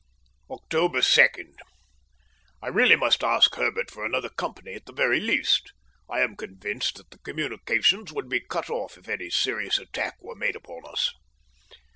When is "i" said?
2.63-2.69, 6.09-6.21